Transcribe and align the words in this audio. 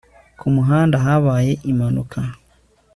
ku 0.39 0.47
muhanda 0.55 0.95
habaye 1.05 1.51
impanuka 1.71 2.19